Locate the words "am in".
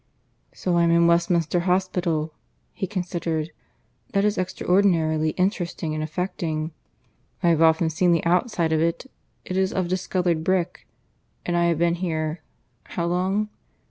0.81-1.05